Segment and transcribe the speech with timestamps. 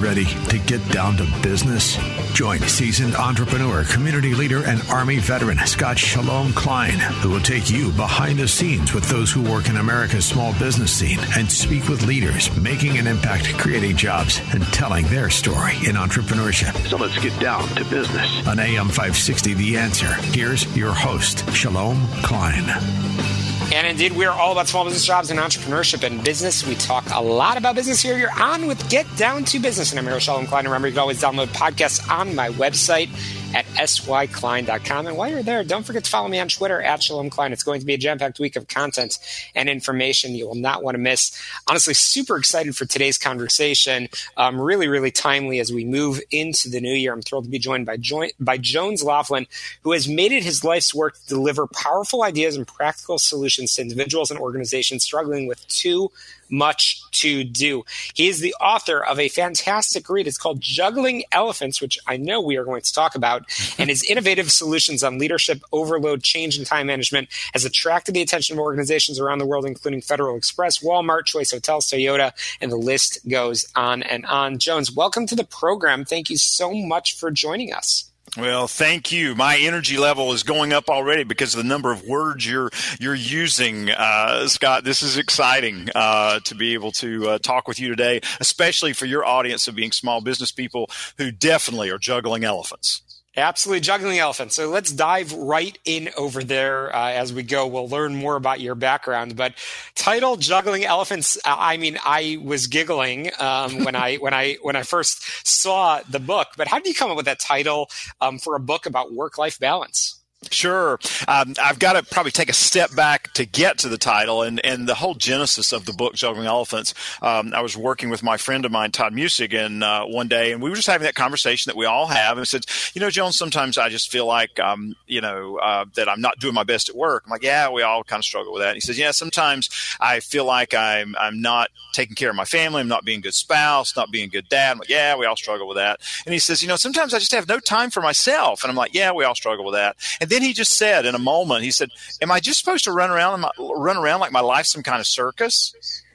[0.00, 1.98] ready to get down to business?
[2.32, 7.90] Join seasoned entrepreneur, community leader, and Army veteran Scott Shalom Klein, who will take you
[7.92, 12.06] behind the scenes with those who work in America's small business scene and speak with
[12.06, 16.74] leaders making an impact, creating jobs, and telling their story in entrepreneurship.
[16.88, 18.46] So let's get down to business.
[18.46, 23.47] On AM 560, The Answer, here's your host, Shalom Klein.
[23.70, 26.66] And indeed, we're all about small business jobs and entrepreneurship and business.
[26.66, 28.16] We talk a lot about business here.
[28.16, 29.92] You're on with Get Down to Business.
[29.92, 30.64] And I'm Shalom Klein.
[30.64, 33.10] Remember, you can always download podcasts on my website
[33.54, 35.06] at syklein.com.
[35.06, 37.52] And while you're there, don't forget to follow me on Twitter at Shalom Klein.
[37.52, 39.18] It's going to be a jam packed week of content
[39.54, 41.30] and information you will not want to miss.
[41.66, 44.08] Honestly, super excited for today's conversation.
[44.36, 47.12] Um, really, really timely as we move into the new year.
[47.12, 49.46] I'm thrilled to be joined by, jo- by Jones Loflin,
[49.82, 53.82] who has made it his life's work to deliver powerful ideas and practical solutions to
[53.82, 56.10] individuals and organizations struggling with too
[56.50, 57.84] much to do.
[58.14, 60.26] He is the author of a fantastic read.
[60.26, 63.44] It's called Juggling Elephants, which I know we are going to talk about.
[63.78, 68.56] and his innovative solutions on leadership, overload, change, and time management has attracted the attention
[68.56, 73.26] of organizations around the world, including Federal Express, Walmart, Choice Hotels, Toyota, and the list
[73.28, 74.58] goes on and on.
[74.58, 76.04] Jones, welcome to the program.
[76.04, 78.07] Thank you so much for joining us.
[78.36, 79.34] Well, thank you.
[79.34, 82.70] My energy level is going up already because of the number of words you're
[83.00, 84.84] you're using, uh, Scott.
[84.84, 89.06] This is exciting uh, to be able to uh, talk with you today, especially for
[89.06, 93.02] your audience of being small business people who definitely are juggling elephants.
[93.36, 94.56] Absolutely, juggling elephants.
[94.56, 97.66] So let's dive right in over there uh, as we go.
[97.68, 99.36] We'll learn more about your background.
[99.36, 99.54] But
[99.94, 104.82] title "Juggling Elephants." I mean, I was giggling um, when I when I when I
[104.82, 106.48] first saw the book.
[106.56, 107.90] But how did you come up with that title
[108.20, 110.17] um, for a book about work life balance?
[110.50, 111.00] Sure.
[111.26, 114.64] Um, I've got to probably take a step back to get to the title and,
[114.64, 116.94] and the whole genesis of the book, Juggling Elephants.
[117.20, 120.52] Um, I was working with my friend of mine, Todd Musig, and uh, one day,
[120.52, 122.38] and we were just having that conversation that we all have.
[122.38, 125.86] And I said, you know, Jones, sometimes I just feel like, um, you know, uh,
[125.96, 127.24] that I'm not doing my best at work.
[127.26, 128.70] I'm like, yeah, we all kind of struggle with that.
[128.70, 129.68] And he says, yeah, sometimes
[130.00, 132.80] I feel like I'm, I'm not taking care of my family.
[132.80, 134.72] I'm not being a good spouse, not being a good dad.
[134.72, 136.00] I'm like, yeah, we all struggle with that.
[136.24, 138.62] And he says, you know, sometimes I just have no time for myself.
[138.62, 139.96] And I'm like, yeah, we all struggle with that.
[140.20, 141.90] And then he just said in a moment, he said,
[142.20, 145.00] "Am I just supposed to run around my, run around like my life's some kind
[145.00, 145.72] of circus?"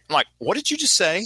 [0.09, 1.25] I'm like, "What did you just say?"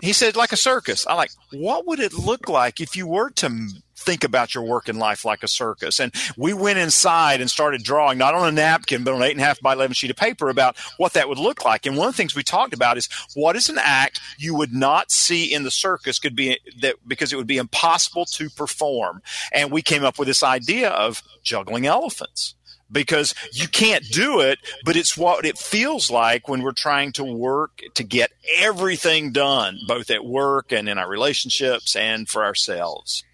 [0.00, 3.30] He said, "Like a circus." I'm like, "What would it look like if you were
[3.30, 3.68] to?"
[4.02, 6.00] Think about your working life like a circus.
[6.00, 9.32] And we went inside and started drawing, not on a napkin, but on an eight
[9.32, 11.86] and a half by 11 sheet of paper about what that would look like.
[11.86, 14.72] And one of the things we talked about is what is an act you would
[14.72, 19.22] not see in the circus could be that because it would be impossible to perform.
[19.52, 22.54] And we came up with this idea of juggling elephants
[22.92, 27.24] because you can't do it, but it's what it feels like when we're trying to
[27.24, 33.24] work to get everything done, both at work and in our relationships and for ourselves.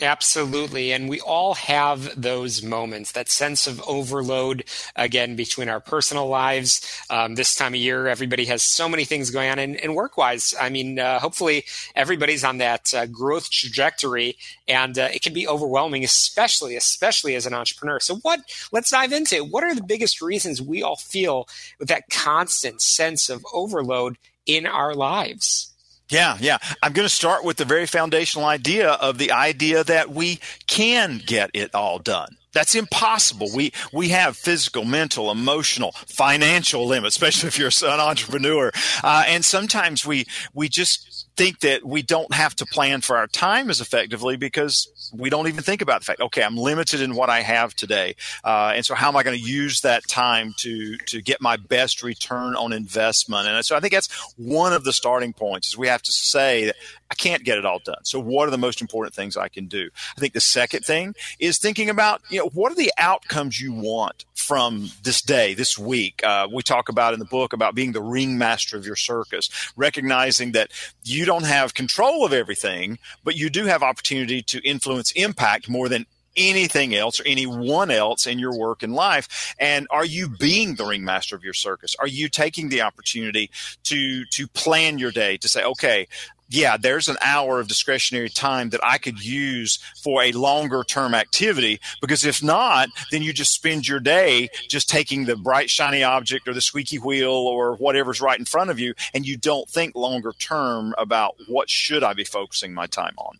[0.00, 0.92] Absolutely.
[0.92, 4.64] And we all have those moments, that sense of overload,
[4.94, 6.82] again, between our personal lives.
[7.08, 9.58] Um, this time of year, everybody has so many things going on.
[9.58, 11.64] And, and work wise, I mean, uh, hopefully
[11.94, 14.36] everybody's on that uh, growth trajectory
[14.68, 17.98] and uh, it can be overwhelming, especially, especially as an entrepreneur.
[17.98, 18.40] So, what,
[18.72, 19.48] let's dive into it.
[19.50, 24.66] What are the biggest reasons we all feel with that constant sense of overload in
[24.66, 25.72] our lives?
[26.08, 26.58] Yeah, yeah.
[26.82, 31.20] I'm going to start with the very foundational idea of the idea that we can
[31.24, 32.36] get it all done.
[32.52, 33.48] That's impossible.
[33.54, 38.72] We we have physical, mental, emotional, financial limits, especially if you're an entrepreneur.
[39.04, 40.24] Uh, and sometimes we
[40.54, 45.10] we just think that we don't have to plan for our time as effectively because
[45.12, 48.16] we don't even think about the fact, okay, I'm limited in what I have today,
[48.44, 51.56] uh, and so how am I going to use that time to to get my
[51.56, 53.48] best return on investment?
[53.48, 56.66] And so I think that's one of the starting points is we have to say
[56.66, 56.76] that
[57.10, 58.04] I can't get it all done.
[58.04, 59.90] So what are the most important things I can do?
[60.16, 63.72] I think the second thing is thinking about you know what are the outcomes you
[63.72, 66.22] want from this day, this week.
[66.24, 70.52] Uh, we talk about in the book about being the ringmaster of your circus, recognizing
[70.52, 70.70] that
[71.02, 75.88] you don't have control of everything, but you do have opportunity to influence impact more
[75.88, 76.06] than
[76.36, 79.54] anything else or anyone else in your work and life?
[79.58, 81.94] And are you being the ringmaster of your circus?
[81.98, 83.50] Are you taking the opportunity
[83.84, 86.06] to to plan your day to say, okay,
[86.48, 91.14] yeah, there's an hour of discretionary time that I could use for a longer term
[91.14, 91.80] activity.
[92.00, 96.46] Because if not, then you just spend your day just taking the bright, shiny object
[96.46, 99.94] or the squeaky wheel or whatever's right in front of you, and you don't think
[99.94, 103.38] longer term about what should I be focusing my time on.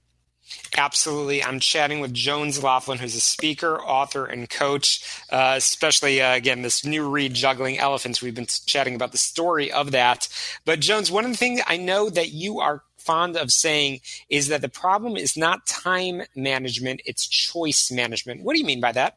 [0.76, 1.42] Absolutely.
[1.42, 6.62] I'm chatting with Jones Loflin, who's a speaker, author, and coach, uh, especially, uh, again,
[6.62, 8.22] this new read, Juggling Elephants.
[8.22, 10.28] We've been chatting about the story of that.
[10.64, 14.48] But, Jones, one of the things I know that you are fond of saying is
[14.48, 18.42] that the problem is not time management, it's choice management.
[18.42, 19.16] What do you mean by that?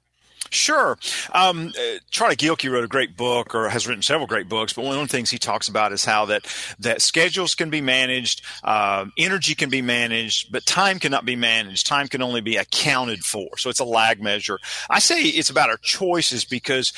[0.50, 0.98] Sure.
[1.34, 4.74] Um, uh, Charlie Gilkey wrote a great book, or has written several great books.
[4.74, 6.46] But one of the things he talks about is how that
[6.80, 11.88] that schedules can be managed, uh, energy can be managed, but time cannot be managed.
[11.88, 13.58] Time can only be accounted for.
[13.58, 14.60] So it's a lag measure.
[14.90, 16.94] I say it's about our choices because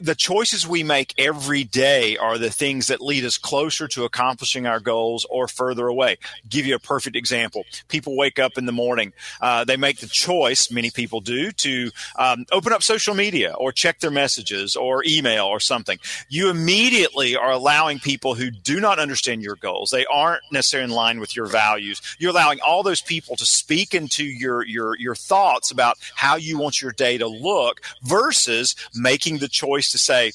[0.00, 4.66] the choices we make every day are the things that lead us closer to accomplishing
[4.66, 6.18] our goals or further away.
[6.48, 7.64] give you a perfect example.
[7.88, 11.90] People wake up in the morning, uh, they make the choice, many people do, to
[12.16, 15.98] um, open up social media or check their messages or email or something.
[16.28, 20.90] You immediately are allowing people who do not understand your goals, they aren't necessarily in
[20.90, 22.00] line with your values.
[22.18, 26.58] You're allowing all those people to speak into your your your thoughts about how you
[26.58, 30.32] want your day to look versus making the choice choice to say,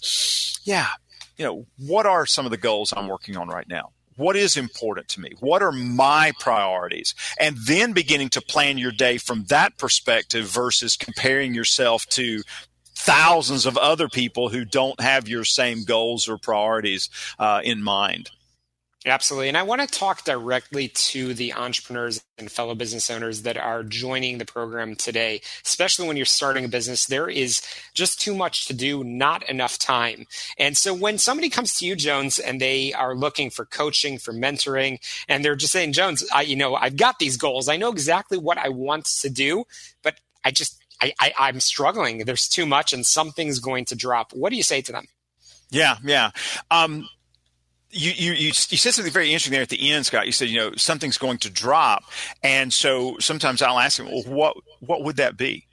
[0.63, 0.89] yeah,
[1.37, 3.91] you know, what are some of the goals I'm working on right now?
[4.17, 5.31] What is important to me?
[5.41, 7.13] What are my priorities?
[7.39, 12.41] And then beginning to plan your day from that perspective versus comparing yourself to
[12.95, 18.29] thousands of other people who don't have your same goals or priorities uh, in mind.
[19.07, 19.49] Absolutely.
[19.49, 23.83] And I want to talk directly to the entrepreneurs and fellow business owners that are
[23.83, 27.05] joining the program today, especially when you're starting a business.
[27.05, 27.61] There is
[27.93, 30.25] just too much to do, not enough time.
[30.57, 34.33] And so when somebody comes to you, Jones, and they are looking for coaching, for
[34.33, 34.97] mentoring,
[35.29, 37.69] and they're just saying, Jones, I, you know, I've got these goals.
[37.69, 39.65] I know exactly what I want to do,
[40.01, 42.25] but I just, I, I, I'm struggling.
[42.25, 44.33] There's too much and something's going to drop.
[44.33, 45.05] What do you say to them?
[45.69, 46.31] Yeah, yeah.
[46.71, 47.07] Um,
[47.95, 50.25] you, you, you, said something very interesting there at the end, Scott.
[50.25, 52.03] You said, you know, something's going to drop.
[52.43, 55.65] And so sometimes I'll ask him, well, what, what would that be?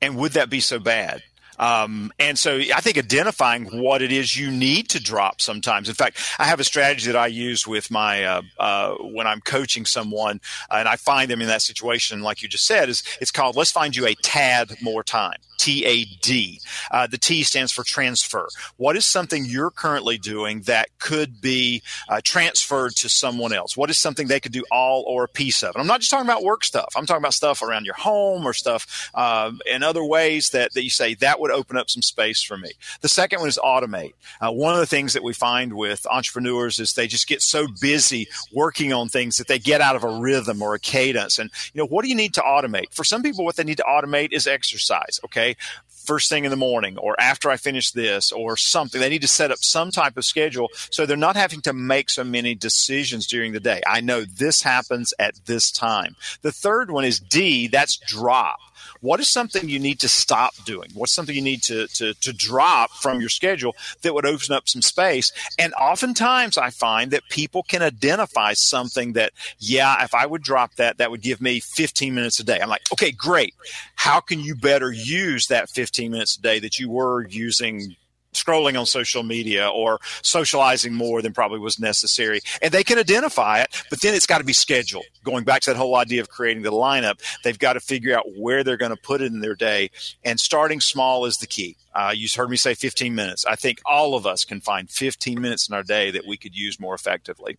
[0.00, 1.22] And would that be so bad?
[1.62, 5.88] Um, and so I think identifying what it is you need to drop sometimes.
[5.88, 9.40] In fact, I have a strategy that I use with my uh, uh, when I'm
[9.40, 13.30] coaching someone, and I find them in that situation, like you just said, is it's
[13.30, 16.58] called "Let's find you a tad more time." TAD.
[16.90, 18.48] Uh, the T stands for transfer.
[18.78, 23.76] What is something you're currently doing that could be uh, transferred to someone else?
[23.76, 25.76] What is something they could do all or a piece of?
[25.76, 26.88] And I'm not just talking about work stuff.
[26.96, 30.82] I'm talking about stuff around your home or stuff uh, in other ways that, that
[30.82, 32.72] you say that would open up some space for me.
[33.00, 34.14] The second one is automate.
[34.40, 37.66] Uh, one of the things that we find with entrepreneurs is they just get so
[37.80, 41.38] busy working on things that they get out of a rhythm or a cadence.
[41.38, 42.92] And, you know, what do you need to automate?
[42.92, 45.20] For some people, what they need to automate is exercise.
[45.24, 45.56] Okay
[46.02, 49.00] first thing in the morning or after I finish this or something.
[49.00, 52.10] They need to set up some type of schedule so they're not having to make
[52.10, 53.82] so many decisions during the day.
[53.86, 56.16] I know this happens at this time.
[56.42, 58.58] The third one is D, that's drop.
[59.02, 60.88] What is something you need to stop doing?
[60.94, 64.68] What's something you need to, to, to drop from your schedule that would open up
[64.68, 65.32] some space?
[65.58, 70.76] And oftentimes I find that people can identify something that, yeah, if I would drop
[70.76, 72.60] that, that would give me 15 minutes a day.
[72.60, 73.54] I'm like, okay, great.
[73.96, 77.96] How can you better use that 15 minutes a day that you were using
[78.32, 82.40] scrolling on social media or socializing more than probably was necessary.
[82.60, 85.04] And they can identify it, but then it's got to be scheduled.
[85.24, 88.24] Going back to that whole idea of creating the lineup, they've got to figure out
[88.36, 89.90] where they're going to put it in their day.
[90.24, 91.76] And starting small is the key.
[91.94, 93.44] Uh, you heard me say 15 minutes.
[93.44, 96.56] I think all of us can find 15 minutes in our day that we could
[96.56, 97.58] use more effectively.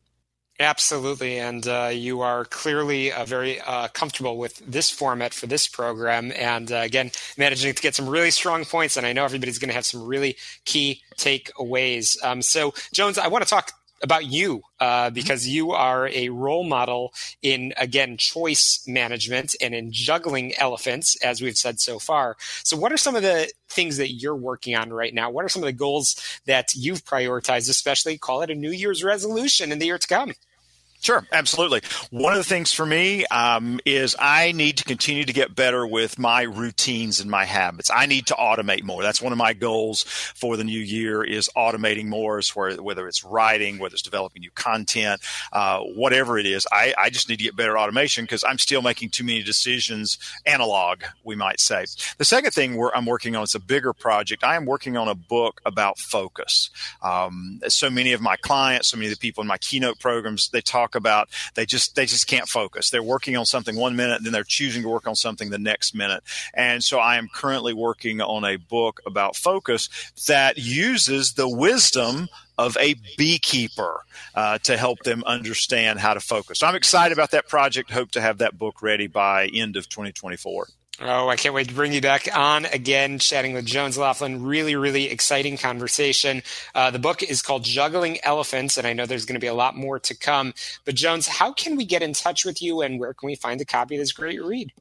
[0.59, 5.67] Absolutely, and uh, you are clearly uh, very uh, comfortable with this format for this
[5.67, 8.95] program, and uh, again, managing to get some really strong points.
[8.95, 12.23] And I know everybody's going to have some really key takeaways.
[12.23, 13.71] Um, so, Jones, I want to talk
[14.03, 15.13] about you uh, mm-hmm.
[15.13, 21.41] because you are a role model in again choice management and in juggling elephants as
[21.41, 22.35] we've said so far.
[22.63, 25.31] So what are some of the things that you're working on right now?
[25.31, 29.03] What are some of the goals that you've prioritized especially call it a new year's
[29.03, 30.33] resolution in the year to come
[31.03, 31.81] Sure, absolutely.
[32.11, 35.85] One of the things for me um, is I need to continue to get better
[35.85, 37.91] with my routines and my habits.
[37.93, 39.03] I need to automate more.
[39.03, 42.41] That's one of my goals for the new year is automating more.
[42.53, 45.19] Where, whether it's writing, whether it's developing new content,
[45.51, 46.65] uh, whatever it is.
[46.71, 50.17] I, I just need to get better automation because I'm still making too many decisions
[50.45, 51.83] analog, we might say.
[52.17, 54.45] The second thing I'm working on is a bigger project.
[54.45, 56.69] I am working on a book about focus.
[57.01, 60.47] Um, so many of my clients, so many of the people in my keynote programs,
[60.47, 62.89] they talk talk about they just they just can't focus.
[62.89, 65.95] They're working on something one minute, then they're choosing to work on something the next
[65.95, 66.23] minute.
[66.53, 69.89] And so I am currently working on a book about focus
[70.27, 74.01] that uses the wisdom of a beekeeper
[74.35, 76.59] uh, to help them understand how to focus.
[76.59, 77.89] So I'm excited about that project.
[77.89, 80.67] Hope to have that book ready by end of 2024.
[81.01, 84.45] Oh, I can't wait to bring you back on again, chatting with Jones Loflin.
[84.45, 86.43] Really, really exciting conversation.
[86.75, 89.55] Uh, the book is called Juggling Elephants, and I know there's going to be a
[89.55, 90.53] lot more to come.
[90.85, 93.59] But, Jones, how can we get in touch with you, and where can we find
[93.59, 94.71] a copy of this great read?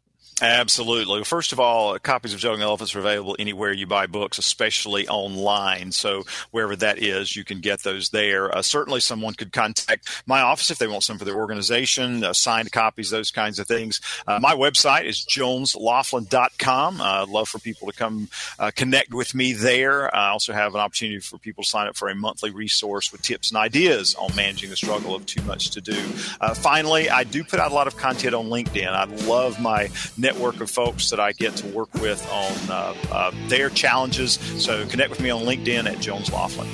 [0.43, 1.23] Absolutely.
[1.23, 5.93] First of all, copies of Juggling Elephants are available anywhere you buy books, especially online.
[5.93, 8.53] So wherever that is, you can get those there.
[8.53, 12.33] Uh, certainly, someone could contact my office if they want some for their organization, uh,
[12.33, 14.01] signed copies, those kinds of things.
[14.27, 17.01] Uh, my website is jonesloflin.com.
[17.01, 20.13] Uh, I'd love for people to come uh, connect with me there.
[20.13, 23.23] I also have an opportunity for people to sign up for a monthly resource with
[23.23, 26.03] tips and ideas on managing the struggle of too much to do.
[26.41, 28.89] Uh, finally, I do put out a lot of content on LinkedIn.
[28.89, 32.95] I love my network network of folks that I get to work with on uh,
[33.11, 34.35] uh, their challenges.
[34.63, 36.69] So connect with me on LinkedIn at Jones Loflin.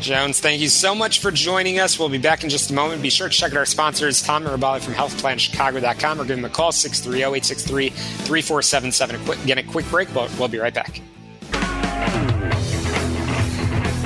[0.00, 1.98] Jones, thank you so much for joining us.
[1.98, 3.02] We'll be back in just a moment.
[3.02, 6.48] Be sure to check out our sponsors, Tom Mirabali from healthplanchicago.com or give them a
[6.48, 9.44] call, 630-863-3477.
[9.44, 11.02] Again, a quick break, but we'll be right back.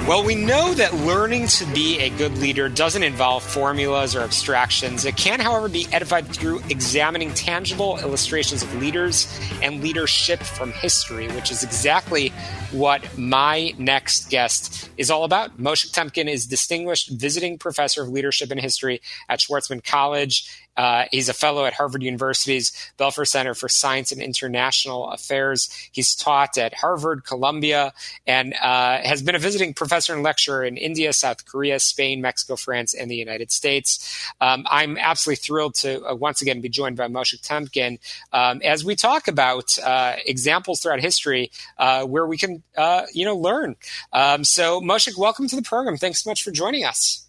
[0.07, 5.07] Well, we know that learning to be a good leader doesn't involve formulas or abstractions.
[5.07, 9.27] It can, however, be edified through examining tangible illustrations of leaders
[9.63, 12.35] and leadership from history, which is exactly
[12.71, 15.57] what my next guest is all about.
[15.57, 21.29] Moshe Temkin is distinguished visiting professor of leadership and history at Schwarzman College uh, he's
[21.29, 25.71] a fellow at Harvard University's Belfer Center for Science and International Affairs.
[25.93, 27.93] He's taught at Harvard, Columbia,
[28.27, 32.57] and uh, has been a visiting professor and lecturer in India, South Korea, Spain, Mexico,
[32.57, 34.33] France, and the United States.
[34.41, 37.99] Um, I'm absolutely thrilled to uh, once again be joined by Moshe Temkin
[38.33, 43.25] um, as we talk about uh, examples throughout history uh, where we can, uh, you
[43.25, 43.77] know, learn.
[44.13, 45.97] Um, so, Moshe, welcome to the program.
[45.97, 47.27] Thanks so much for joining us.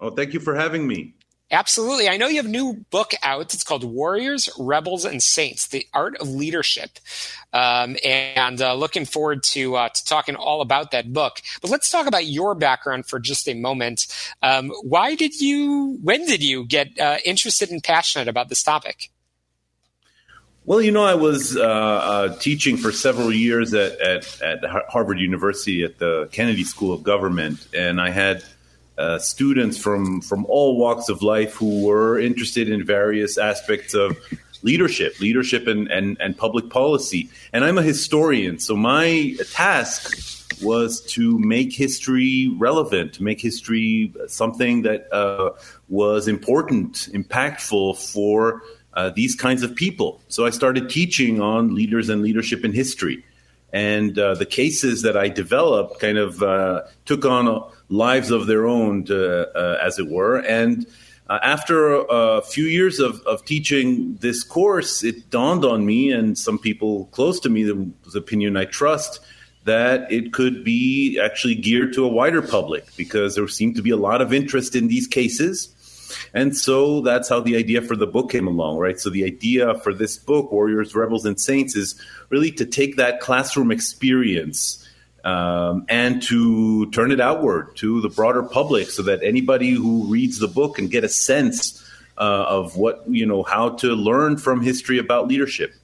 [0.00, 1.14] Oh, thank you for having me.
[1.50, 2.08] Absolutely.
[2.08, 3.54] I know you have a new book out.
[3.54, 6.98] It's called Warriors, Rebels, and Saints The Art of Leadership.
[7.52, 11.40] Um, and uh, looking forward to, uh, to talking all about that book.
[11.62, 14.08] But let's talk about your background for just a moment.
[14.42, 19.10] Um, why did you, when did you get uh, interested and passionate about this topic?
[20.64, 25.20] Well, you know, I was uh, uh, teaching for several years at, at, at Harvard
[25.20, 28.42] University at the Kennedy School of Government, and I had
[28.98, 34.16] uh, students from from all walks of life who were interested in various aspects of
[34.62, 37.30] leadership, leadership and, and, and public policy.
[37.52, 40.16] And I'm a historian, so my task
[40.62, 45.50] was to make history relevant, to make history something that uh,
[45.88, 48.62] was important, impactful for
[48.94, 50.20] uh, these kinds of people.
[50.28, 53.24] So I started teaching on leaders and leadership in history.
[53.72, 58.66] And uh, the cases that I developed kind of uh, took on lives of their
[58.66, 60.38] own, to, uh, as it were.
[60.38, 60.86] And
[61.28, 66.38] uh, after a, few years of, of, teaching this course, it dawned on me and
[66.38, 69.20] some people close to me, the opinion I trust,
[69.64, 73.90] that it could be actually geared to a wider public because there seemed to be
[73.90, 75.74] a lot of interest in these cases.
[76.34, 78.98] And so that's how the idea for the book came along, right?
[78.98, 83.20] So the idea for this book, Warriors, Rebels, and Saints, is really to take that
[83.20, 84.86] classroom experience
[85.24, 90.38] um, and to turn it outward to the broader public so that anybody who reads
[90.38, 91.82] the book can get a sense
[92.16, 95.74] uh, of what, you know, how to learn from history about leadership.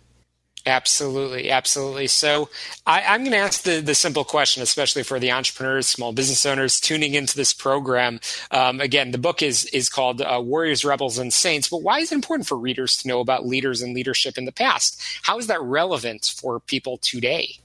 [0.64, 2.07] Absolutely, absolutely.
[2.07, 2.49] So
[2.87, 6.47] I, am going to ask the, the simple question, especially for the entrepreneurs, small business
[6.47, 8.21] owners tuning into this program.
[8.52, 11.69] Um, again, the book is is called uh, Warriors, Rebels, and Saints.
[11.69, 14.52] But why is it important for readers to know about leaders and leadership in the
[14.52, 15.02] past?
[15.23, 17.57] How is that relevant for people today?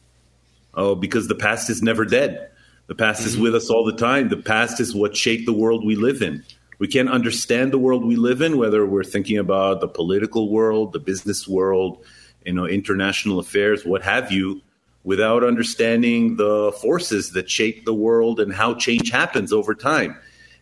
[0.74, 2.50] Oh, because the past is never dead.
[2.88, 3.30] The past mm-hmm.
[3.30, 4.30] is with us all the time.
[4.30, 6.44] The past is what shaped the world we live in.
[6.80, 10.94] We can't understand the world we live in, whether we're thinking about the political world,
[10.94, 12.04] the business world,
[12.48, 14.62] you know, international affairs, what have you,
[15.04, 20.18] without understanding the forces that shape the world and how change happens over time.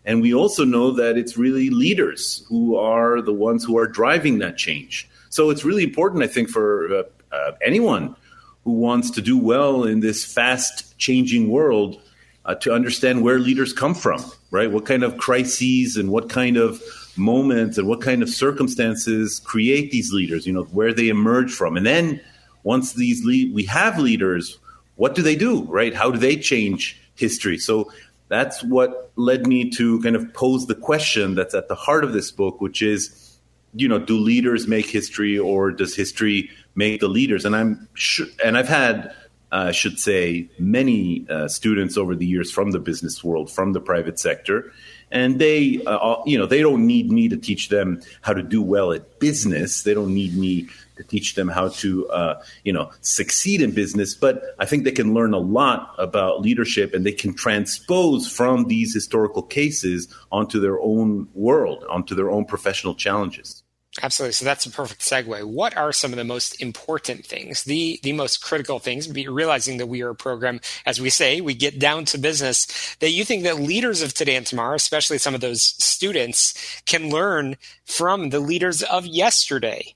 [0.05, 4.39] And we also know that it's really leaders who are the ones who are driving
[4.39, 5.09] that change.
[5.29, 7.03] So it's really important, I think, for uh,
[7.35, 8.15] uh, anyone
[8.63, 11.99] who wants to do well in this fast changing world
[12.45, 14.71] uh, to understand where leaders come from, right?
[14.71, 16.81] What kind of crises and what kind of
[17.17, 21.77] moments and what kind of circumstances create these leaders, you know, where they emerge from.
[21.77, 22.21] And then
[22.63, 24.59] once these le- we have leaders,
[24.95, 25.93] what do they do, right?
[25.93, 27.57] How do they change history?
[27.57, 27.91] So
[28.27, 32.13] that's what led me to kind of pose the question that's at the heart of
[32.13, 33.37] this book, which is,
[33.73, 37.45] you know, do leaders make history or does history make the leaders?
[37.45, 39.13] And I'm sure, and I've had,
[39.51, 43.73] I uh, should say, many uh, students over the years from the business world, from
[43.73, 44.71] the private sector,
[45.11, 48.61] and they, uh, you know, they don't need me to teach them how to do
[48.61, 49.83] well at business.
[49.83, 54.15] They don't need me to teach them how to, uh, you know, succeed in business.
[54.15, 58.67] But I think they can learn a lot about leadership, and they can transpose from
[58.67, 63.64] these historical cases onto their own world, onto their own professional challenges.
[64.01, 64.33] Absolutely.
[64.33, 65.45] So that's a perfect segue.
[65.45, 69.09] What are some of the most important things, the the most critical things?
[69.09, 72.95] Realizing that we are a program, as we say, we get down to business.
[72.99, 77.09] That you think that leaders of today and tomorrow, especially some of those students, can
[77.09, 79.95] learn from the leaders of yesterday.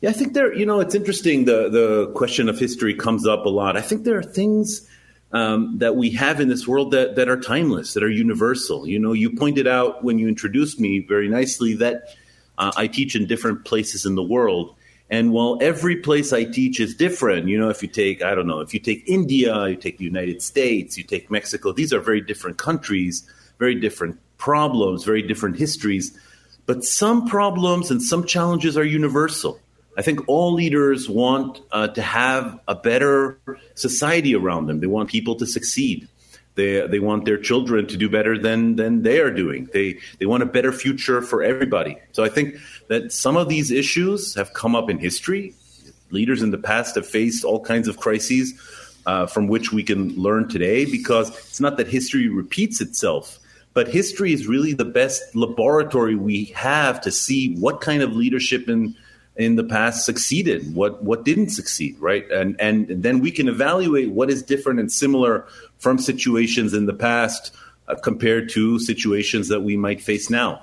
[0.00, 0.54] Yeah, I think there.
[0.54, 1.46] You know, it's interesting.
[1.46, 3.76] The the question of history comes up a lot.
[3.76, 4.88] I think there are things.
[5.32, 8.86] Um, that we have in this world that, that are timeless, that are universal.
[8.86, 12.14] You know, you pointed out when you introduced me very nicely that
[12.58, 14.74] uh, I teach in different places in the world.
[15.10, 18.46] And while every place I teach is different, you know, if you take, I don't
[18.46, 22.00] know, if you take India, you take the United States, you take Mexico, these are
[22.00, 26.18] very different countries, very different problems, very different histories.
[26.66, 29.60] But some problems and some challenges are universal.
[29.96, 33.38] I think all leaders want uh, to have a better
[33.74, 34.80] society around them.
[34.80, 36.08] They want people to succeed.
[36.54, 39.68] They they want their children to do better than than they are doing.
[39.72, 41.98] They they want a better future for everybody.
[42.12, 42.56] So I think
[42.88, 45.54] that some of these issues have come up in history.
[46.10, 48.54] Leaders in the past have faced all kinds of crises
[49.06, 50.84] uh, from which we can learn today.
[50.84, 53.40] Because it's not that history repeats itself,
[53.72, 58.68] but history is really the best laboratory we have to see what kind of leadership
[58.68, 58.94] in
[59.36, 62.30] in the past succeeded, what what didn't succeed, right?
[62.30, 65.46] And and then we can evaluate what is different and similar
[65.78, 67.54] from situations in the past
[67.88, 70.62] uh, compared to situations that we might face now.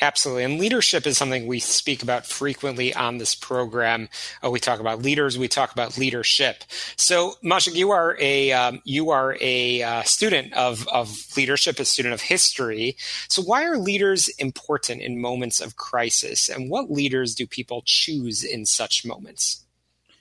[0.00, 0.44] Absolutely.
[0.44, 4.10] And leadership is something we speak about frequently on this program.
[4.44, 5.38] Uh, we talk about leaders.
[5.38, 6.64] We talk about leadership.
[6.96, 11.86] So, Moshik, you are a um, you are a uh, student of of leadership, a
[11.86, 12.96] student of history.
[13.28, 18.44] So, why are leaders important in moments of crisis, and what leaders do people choose
[18.44, 19.64] in such moments?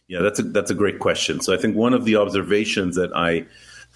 [0.08, 1.42] Yeah, that's a that's a great question.
[1.42, 3.46] So, I think one of the observations that I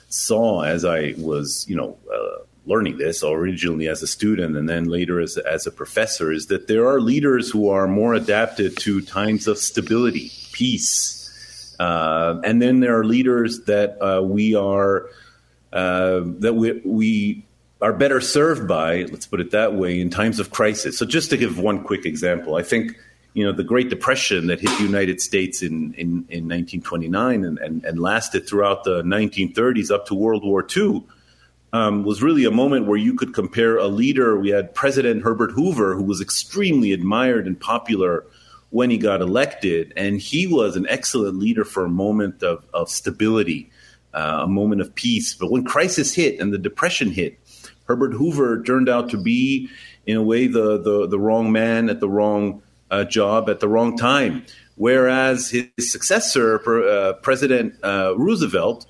[0.10, 1.98] saw as I was, you know.
[2.13, 6.45] Uh, learning this originally as a student and then later as, as a professor is
[6.47, 11.75] that there are leaders who are more adapted to times of stability, peace.
[11.79, 15.10] Uh, and then there are leaders that uh, we are,
[15.73, 17.43] uh, that we, we
[17.82, 20.99] are better served by, let's put it that way, in times of crisis.
[20.99, 22.95] So just to give one quick example, I think
[23.34, 27.60] you know the Great Depression that hit the United States in in, in 1929 and,
[27.60, 31.03] and, and lasted throughout the 1930s up to World War II
[31.73, 34.39] um, was really a moment where you could compare a leader.
[34.39, 38.25] We had President Herbert Hoover, who was extremely admired and popular
[38.71, 42.89] when he got elected, and he was an excellent leader for a moment of, of
[42.89, 43.71] stability,
[44.13, 45.34] uh, a moment of peace.
[45.34, 47.39] But when crisis hit and the depression hit,
[47.86, 49.69] Herbert Hoover turned out to be,
[50.05, 53.67] in a way, the the, the wrong man at the wrong uh, job at the
[53.67, 54.45] wrong time.
[54.75, 58.86] Whereas his successor, uh, President uh, Roosevelt,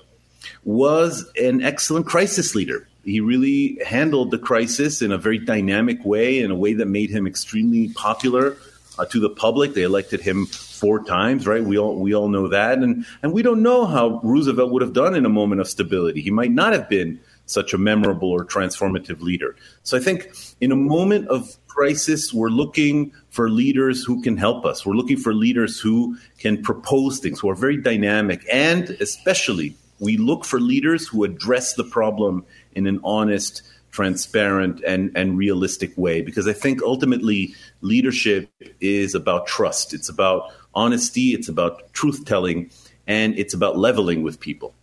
[0.64, 2.86] was an excellent crisis leader.
[3.04, 7.10] He really handled the crisis in a very dynamic way, in a way that made
[7.10, 8.56] him extremely popular
[8.98, 9.74] uh, to the public.
[9.74, 11.64] They elected him four times, right?
[11.64, 14.92] We all we all know that, and and we don't know how Roosevelt would have
[14.92, 16.20] done in a moment of stability.
[16.20, 19.56] He might not have been such a memorable or transformative leader.
[19.82, 24.64] So I think in a moment of crisis, we're looking for leaders who can help
[24.64, 24.86] us.
[24.86, 30.16] We're looking for leaders who can propose things, who are very dynamic, and especially we
[30.16, 36.22] look for leaders who address the problem in an honest, transparent, and, and realistic way.
[36.22, 39.94] Because I think ultimately leadership is about trust.
[39.94, 41.34] It's about honesty.
[41.34, 42.70] It's about truth telling,
[43.06, 44.74] and it's about leveling with people.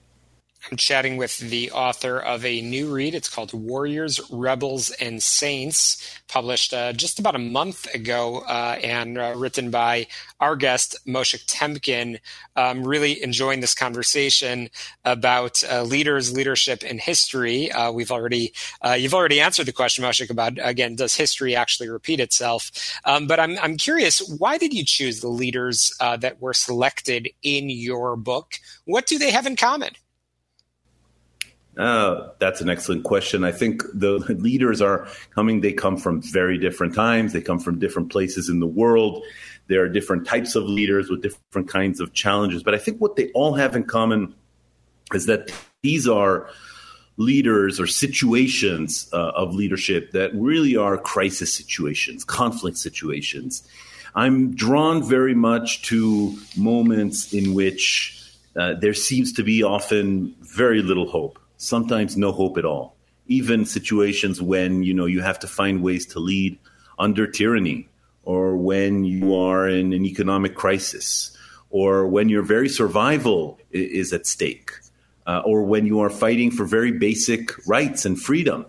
[0.69, 3.15] I'm chatting with the author of a new read.
[3.15, 9.17] It's called Warriors, Rebels, and Saints, published uh, just about a month ago uh, and
[9.17, 10.08] uh, written by
[10.41, 12.19] our guest, Moshe Temkin.
[12.58, 14.69] Um, really enjoying this conversation
[15.06, 17.71] about uh, leaders, leadership, and history.
[17.71, 21.88] Uh, we've already, uh, you've already answered the question, Moshe, about, again, does history actually
[21.88, 22.71] repeat itself?
[23.06, 27.69] Um, but I'm, I'm curious, why did you choose the leaders that were selected in
[27.69, 28.56] your book?
[28.84, 29.91] What do they have in common?
[31.77, 33.43] Uh, that's an excellent question.
[33.43, 37.77] I think the leaders are coming, they come from very different times, they come from
[37.77, 39.23] different places in the world.
[39.67, 42.63] There are different types of leaders with different kinds of challenges.
[42.63, 44.33] But I think what they all have in common
[45.13, 45.51] is that
[45.83, 46.49] these are
[47.17, 53.67] leaders or situations uh, of leadership that really are crisis situations, conflict situations.
[54.15, 58.19] I'm drawn very much to moments in which
[58.55, 62.96] uh, there seems to be often very little hope sometimes no hope at all.
[63.28, 66.58] Even situations when you know you have to find ways to lead
[66.98, 67.89] under tyranny,
[68.24, 71.38] or when you are in an economic crisis,
[71.70, 74.72] or when your very survival is at stake,
[75.26, 78.65] uh, or when you are fighting for very basic rights and freedom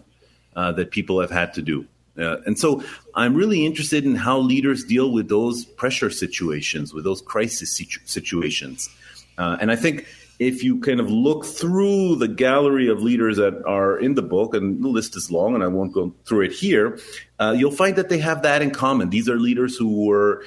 [0.56, 1.86] uh, that people have had to do.
[2.18, 2.82] Uh, and so
[3.14, 8.00] I'm really interested in how leaders deal with those pressure situations, with those crisis situ-
[8.06, 8.90] situations.
[9.38, 10.06] Uh, and I think
[10.38, 14.54] if you kind of look through the gallery of leaders that are in the book,
[14.54, 16.98] and the list is long, and I won't go through it here,
[17.38, 19.10] uh, you'll find that they have that in common.
[19.10, 20.44] These are leaders who were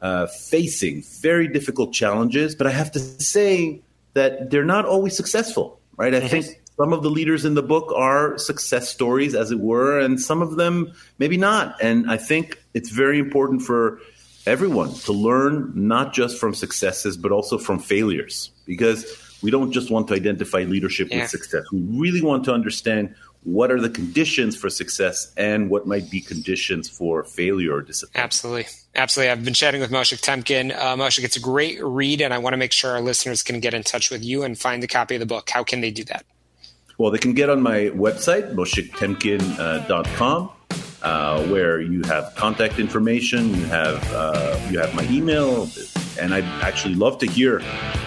[0.00, 3.82] uh, facing very difficult challenges, but I have to say
[4.14, 6.14] that they're not always successful, right?
[6.14, 9.98] I think some of the leaders in the book are success stories, as it were,
[9.98, 11.82] and some of them maybe not.
[11.82, 14.00] And I think it's very important for
[14.46, 19.04] everyone to learn not just from successes, but also from failures, because
[19.42, 21.22] we don't just want to identify leadership yeah.
[21.22, 21.64] with success.
[21.72, 26.20] We really want to understand what are the conditions for success and what might be
[26.20, 28.24] conditions for failure or disappointment.
[28.24, 28.66] Absolutely.
[28.94, 29.30] Absolutely.
[29.30, 30.72] I've been chatting with Moshe Temkin.
[30.72, 33.58] Uh, Moshe, it's a great read, and I want to make sure our listeners can
[33.58, 35.50] get in touch with you and find a copy of the book.
[35.50, 36.24] How can they do that?
[36.98, 40.42] Well, they can get on my website, moshetemkin.com.
[40.42, 40.48] Uh,
[41.02, 45.68] uh, where you have contact information, you have uh, you have my email,
[46.18, 47.60] and I'd actually love to hear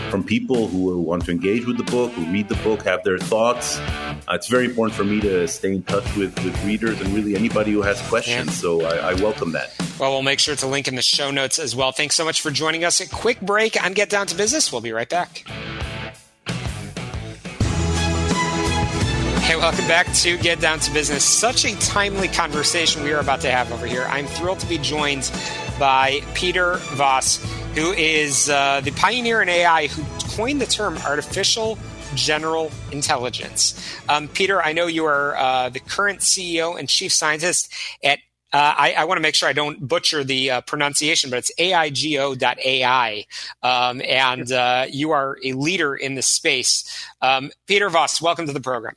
[0.10, 3.18] from people who want to engage with the book, who read the book, have their
[3.18, 3.78] thoughts.
[3.80, 7.36] Uh, it's very important for me to stay in touch with, with readers and really
[7.36, 8.48] anybody who has questions.
[8.48, 8.54] Yeah.
[8.54, 9.74] So I, I welcome that.
[10.00, 11.92] Well, we'll make sure to link in the show notes as well.
[11.92, 13.02] Thanks so much for joining us.
[13.02, 14.72] A quick break on Get Down to Business.
[14.72, 15.44] We'll be right back.
[19.46, 21.24] Hey, welcome back to Get Down to Business.
[21.24, 24.06] Such a timely conversation we are about to have over here.
[24.10, 25.32] I'm thrilled to be joined
[25.78, 27.38] by Peter Voss,
[27.76, 30.04] who is uh, the pioneer in AI who
[30.36, 31.78] coined the term artificial
[32.16, 33.96] general intelligence.
[34.10, 37.72] Um, Peter, I know you are uh, the current CEO and chief scientist
[38.04, 38.18] at
[38.52, 41.52] uh, I, I want to make sure I don't butcher the uh, pronunciation, but it's
[41.60, 43.26] AIGO.ai.
[43.62, 47.06] Um, and uh, you are a leader in this space.
[47.22, 48.96] Um, Peter Voss, welcome to the program.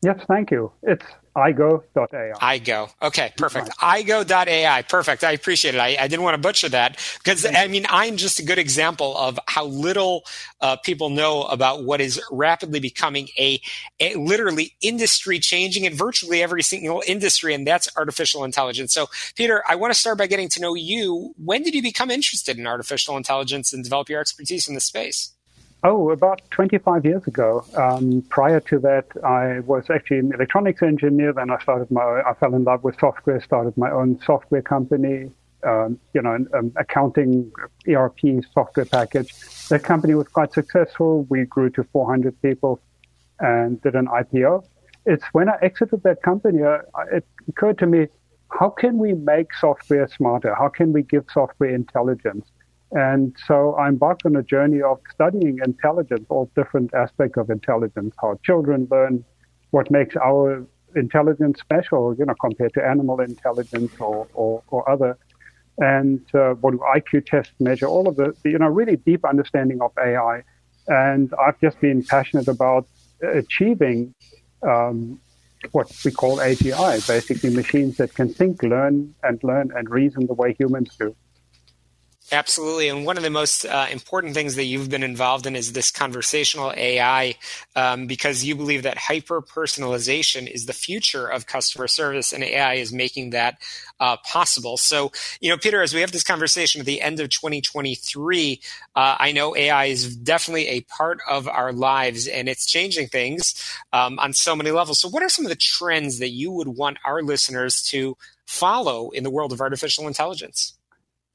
[0.00, 0.70] Yes, thank you.
[0.82, 1.04] It's
[1.36, 2.58] aigo.ai.
[2.58, 2.90] aigo.
[3.02, 3.70] Okay, perfect.
[3.78, 4.82] Aigo.ai.
[4.82, 5.24] Perfect.
[5.24, 5.78] I appreciate it.
[5.78, 9.16] I, I, didn't want to butcher that because, I mean, I'm just a good example
[9.16, 10.24] of how little
[10.60, 13.60] uh, people know about what is rapidly becoming a,
[13.98, 18.92] a literally industry changing in virtually every single industry, and that's artificial intelligence.
[18.92, 21.34] So, Peter, I want to start by getting to know you.
[21.44, 25.32] When did you become interested in artificial intelligence and develop your expertise in the space?
[25.84, 27.64] Oh, about 25 years ago.
[27.76, 31.32] Um, prior to that, I was actually an electronics engineer.
[31.32, 35.30] Then I started my, I fell in love with software, started my own software company,
[35.64, 37.52] um, you know, an um, accounting
[37.88, 38.18] ERP
[38.52, 39.32] software package.
[39.68, 41.26] That company was quite successful.
[41.28, 42.80] We grew to 400 people
[43.38, 44.64] and did an IPO.
[45.06, 46.78] It's when I exited that company, uh,
[47.12, 48.08] it occurred to me,
[48.50, 50.56] how can we make software smarter?
[50.56, 52.50] How can we give software intelligence?
[52.92, 58.14] And so I embarked on a journey of studying intelligence, all different aspects of intelligence,
[58.20, 59.24] how children learn,
[59.70, 65.18] what makes our intelligence special, you know, compared to animal intelligence or, or, or other.
[65.78, 67.86] And uh, what do IQ tests measure?
[67.86, 70.42] All of the, you know, really deep understanding of AI.
[70.88, 72.88] And I've just been passionate about
[73.22, 74.14] achieving
[74.62, 75.20] um,
[75.72, 80.34] what we call AGI, basically machines that can think, learn, and learn and reason the
[80.34, 81.14] way humans do.
[82.30, 82.90] Absolutely.
[82.90, 85.90] And one of the most uh, important things that you've been involved in is this
[85.90, 87.36] conversational AI,
[87.74, 92.74] um, because you believe that hyper personalization is the future of customer service, and AI
[92.74, 93.56] is making that
[93.98, 94.76] uh, possible.
[94.76, 95.10] So,
[95.40, 98.60] you know, Peter, as we have this conversation at the end of 2023,
[98.94, 103.54] uh, I know AI is definitely a part of our lives and it's changing things
[103.94, 105.00] um, on so many levels.
[105.00, 109.08] So, what are some of the trends that you would want our listeners to follow
[109.10, 110.77] in the world of artificial intelligence?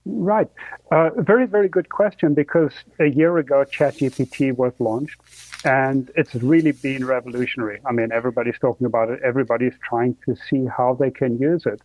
[0.06, 0.50] Right.
[0.92, 5.20] Uh, very, very good question because a year ago, ChatGPT was launched
[5.64, 7.80] and it's really been revolutionary.
[7.86, 9.22] I mean, everybody's talking about it.
[9.24, 11.82] Everybody's trying to see how they can use it.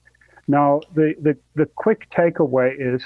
[0.49, 3.03] Now, the, the, the quick takeaway is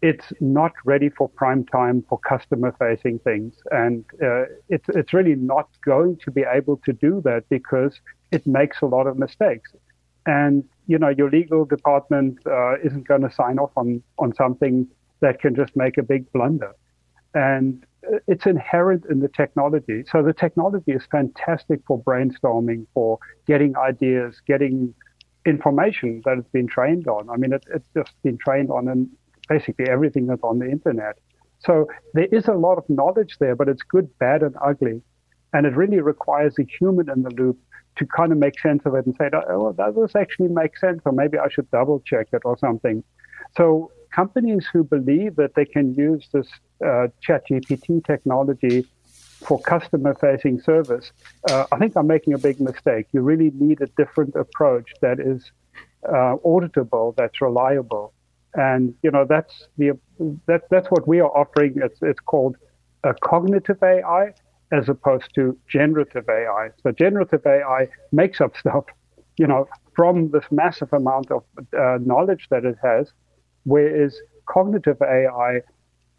[0.00, 3.54] it's not ready for prime time for customer facing things.
[3.70, 7.98] And uh, it's, it's really not going to be able to do that because
[8.30, 9.72] it makes a lot of mistakes.
[10.26, 14.86] And you know, your legal department uh, isn't going to sign off on, on something
[15.20, 16.72] that can just make a big blunder.
[17.34, 17.86] And
[18.26, 20.04] it's inherent in the technology.
[20.10, 24.94] So the technology is fantastic for brainstorming, for getting ideas, getting
[25.46, 27.30] information that it's been trained on.
[27.30, 29.08] I mean, it, it's just been trained on and
[29.48, 31.18] basically everything that's on the internet.
[31.60, 35.00] So there is a lot of knowledge there, but it's good, bad, and ugly.
[35.52, 37.58] And it really requires a human in the loop
[37.96, 40.76] to kind of make sense of it and say, oh, well, does this actually make
[40.78, 41.02] sense?
[41.04, 43.04] Or maybe I should double check it or something.
[43.56, 46.48] So companies who believe that they can use this
[46.84, 51.12] uh, chat GPT technology for customer facing service,
[51.50, 53.06] uh, I think I'm making a big mistake.
[53.12, 55.50] You really need a different approach that is
[56.08, 58.12] uh, auditable, that's reliable.
[58.54, 59.98] And, you know, that's the,
[60.46, 61.74] that, that's what we are offering.
[61.76, 62.56] It's, it's called
[63.04, 64.34] a cognitive AI
[64.72, 66.70] as opposed to generative AI.
[66.82, 68.84] So generative AI makes up stuff,
[69.38, 71.44] you know, from this massive amount of
[71.78, 73.12] uh, knowledge that it has,
[73.64, 75.60] whereas cognitive AI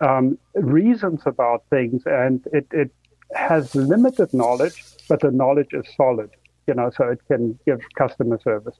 [0.01, 2.91] um, reasons about things and it, it
[3.35, 6.29] has limited knowledge, but the knowledge is solid,
[6.67, 8.75] you know, so it can give customer service.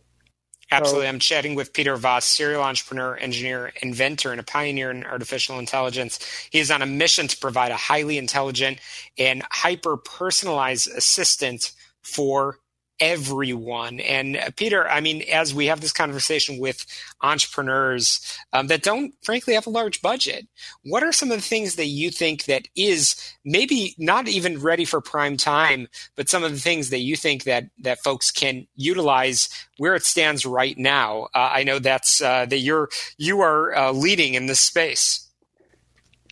[0.74, 1.08] Absolutely.
[1.08, 6.20] I'm chatting with Peter Voss, serial entrepreneur, engineer, inventor, and a pioneer in artificial intelligence.
[6.50, 8.80] He is on a mission to provide a highly intelligent
[9.18, 12.60] and hyper personalized assistant for
[13.00, 14.00] everyone.
[14.00, 16.86] And uh, Peter, I mean, as we have this conversation with
[17.22, 20.48] entrepreneurs um, that don't frankly have a large budget,
[20.84, 24.86] what are some of the things that you think that is maybe not even ready
[24.86, 28.68] for prime time, but some of the things that you think that that folks can
[28.76, 31.24] utilize where it stands right now?
[31.34, 35.30] Uh, I know that's uh, that you're you are uh, leading in this space.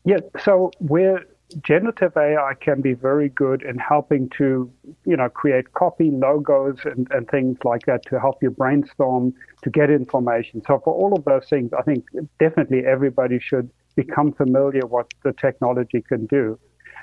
[0.03, 4.71] Yeah, so we're generative AI can be very good in helping to,
[5.05, 9.33] you know, create copy, logos, and, and things like that to help you brainstorm,
[9.63, 10.61] to get information.
[10.65, 12.05] So for all of those things, I think
[12.39, 16.59] definitely everybody should become familiar what the technology can do.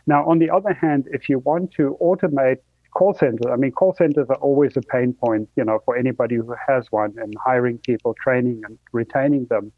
[0.06, 2.58] Now, on the other hand, if you want to automate
[2.94, 6.36] call centers, I mean, call centers are always a pain point, you know, for anybody
[6.36, 9.72] who has one and hiring people, training and retaining them.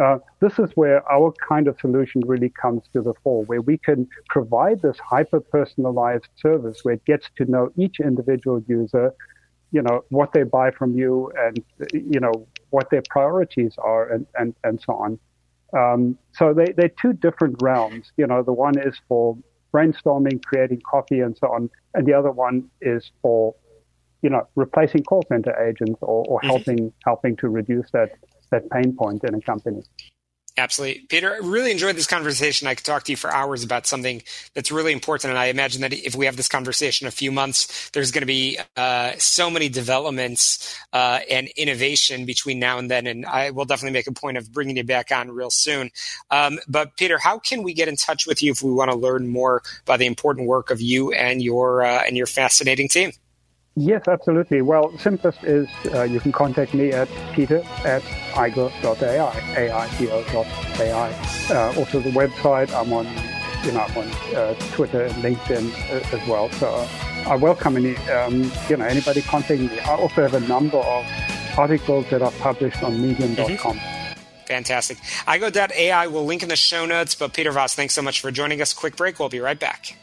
[0.00, 3.78] Uh, this is where our kind of solution really comes to the fore, where we
[3.78, 9.14] can provide this hyper personalized service where it gets to know each individual user,
[9.72, 14.26] you know, what they buy from you and, you know, what their priorities are and,
[14.38, 15.18] and, and so on.
[15.76, 18.12] Um, so they, they're two different realms.
[18.18, 19.36] You know, the one is for
[19.72, 21.70] brainstorming, creating copy and so on.
[21.94, 23.54] And the other one is for,
[24.22, 26.48] you know, replacing call center agents or, or mm-hmm.
[26.48, 28.12] helping, helping to reduce that
[28.50, 29.82] that pain point in a company.
[30.58, 31.02] Absolutely.
[31.10, 32.66] Peter, I really enjoyed this conversation.
[32.66, 34.22] I could talk to you for hours about something
[34.54, 35.28] that's really important.
[35.30, 38.26] And I imagine that if we have this conversation a few months, there's going to
[38.26, 43.06] be uh, so many developments uh, and innovation between now and then.
[43.06, 45.90] And I will definitely make a point of bringing you back on real soon.
[46.30, 48.96] Um, but Peter, how can we get in touch with you if we want to
[48.96, 53.12] learn more about the important work of you and your uh, and your fascinating team?
[53.78, 54.62] Yes, absolutely.
[54.62, 61.10] Well, simplest is uh, you can contact me at peter at aigo.ai, A-I-G-O.ai.
[61.50, 63.06] Uh, also the website, I'm on,
[63.66, 66.50] you know, I'm on uh, Twitter and LinkedIn uh, as well.
[66.52, 66.88] So uh,
[67.28, 69.78] I welcome any, um, you know, anybody contacting me.
[69.80, 71.06] I also have a number of
[71.58, 73.76] articles that are published on medium.com.
[73.76, 74.16] Mm-hmm.
[74.46, 74.96] Fantastic.
[75.26, 78.62] Aigo.ai will link in the show notes, but Peter Voss, thanks so much for joining
[78.62, 78.72] us.
[78.72, 79.18] Quick break.
[79.18, 79.96] We'll be right back.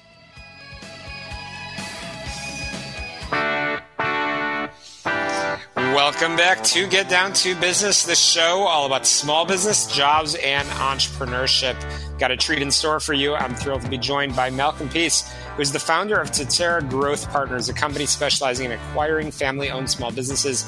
[6.05, 10.67] Welcome back to Get Down to Business, the show all about small business, jobs, and
[10.67, 11.77] entrepreneurship.
[12.19, 13.35] Got a treat in store for you.
[13.35, 17.29] I'm thrilled to be joined by Malcolm Peace, who is the founder of Tatera Growth
[17.29, 20.65] Partners, a company specializing in acquiring family owned small businesses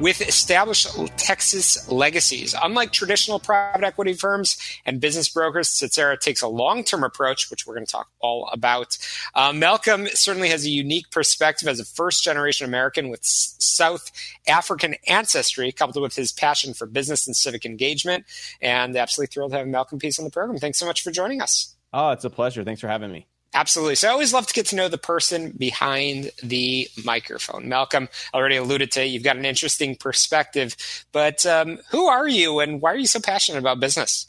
[0.00, 2.54] with established Texas legacies.
[2.62, 7.66] Unlike traditional private equity firms and business brokers, Cetera takes a long term approach, which
[7.66, 8.98] we're going to talk all about.
[9.34, 14.10] Uh, Malcolm certainly has a unique perspective as a first generation American with South
[14.46, 18.24] African ancestry, coupled with his passion for business and civic engagement.
[18.60, 20.58] And absolutely thrilled to have Malcolm Peace on the program.
[20.58, 21.74] Thanks so much for joining us.
[21.92, 22.64] Oh, it's a pleasure.
[22.64, 23.26] Thanks for having me.
[23.56, 23.94] Absolutely.
[23.94, 27.70] So I always love to get to know the person behind the microphone.
[27.70, 30.76] Malcolm already alluded to you've got an interesting perspective,
[31.10, 34.26] but um, who are you and why are you so passionate about business?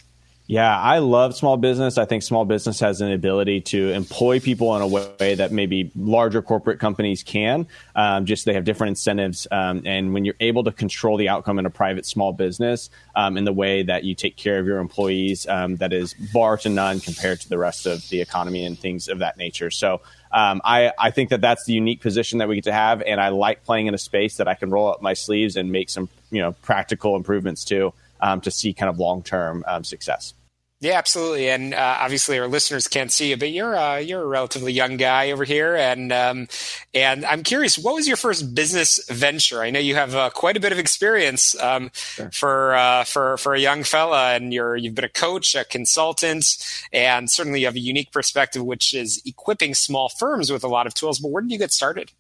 [0.49, 1.97] Yeah, I love small business.
[1.97, 5.91] I think small business has an ability to employ people in a way that maybe
[5.93, 7.67] larger corporate companies can.
[7.97, 11.59] Um, just they have different incentives, um, and when you're able to control the outcome
[11.59, 14.77] in a private small business um, in the way that you take care of your
[14.77, 18.79] employees, um, that is bar to none compared to the rest of the economy and
[18.79, 19.69] things of that nature.
[19.69, 20.01] So.
[20.29, 23.21] Um, I, I think that that's the unique position that we get to have, and
[23.21, 25.89] I like playing in a space that I can roll up my sleeves and make
[25.89, 30.33] some, you know, practical improvements to um, to see kind of long term success.
[30.79, 31.49] Yeah, absolutely.
[31.49, 34.97] And uh, obviously, our listeners can't see you, but you're uh, you're a relatively young
[34.97, 36.47] guy over here, and um,
[36.93, 39.63] and I'm curious, what was your first business venture?
[39.63, 42.29] I know you have uh, quite a bit of experience um, sure.
[42.31, 46.45] for uh, for for a young fella, and you're you've been a coach, a consultant,
[46.93, 50.85] and certainly you have a unique perspective, which is equipping small firms with a lot
[50.85, 51.17] of tools.
[51.17, 52.11] But where did you get started?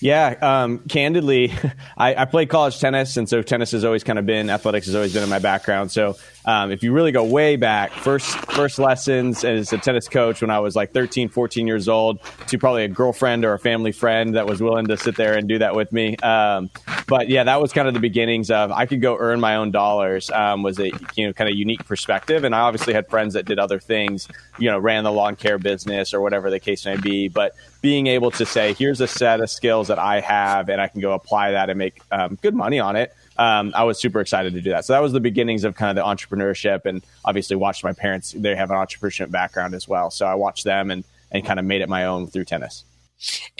[0.00, 1.52] Yeah, um, candidly,
[1.96, 4.94] I, I, played college tennis, and so tennis has always kind of been athletics has
[4.94, 5.90] always been in my background.
[5.90, 10.40] So um, if you really go way back, first first lessons as a tennis coach
[10.40, 13.92] when I was like 13, 14 years old, to probably a girlfriend or a family
[13.92, 16.16] friend that was willing to sit there and do that with me.
[16.18, 16.70] Um,
[17.08, 19.72] but yeah, that was kind of the beginnings of I could go earn my own
[19.72, 20.30] dollars.
[20.30, 23.44] Um, was a you know kind of unique perspective, and I obviously had friends that
[23.44, 24.28] did other things,
[24.58, 27.28] you know, ran the lawn care business or whatever the case may be.
[27.28, 30.86] But being able to say, here's a set of skills that I have, and I
[30.86, 33.12] can go apply that and make um, good money on it.
[33.38, 34.84] Um, I was super excited to do that.
[34.84, 38.32] So that was the beginnings of kind of the entrepreneurship, and obviously watched my parents.
[38.32, 41.66] They have an entrepreneurship background as well, so I watched them and and kind of
[41.66, 42.84] made it my own through tennis.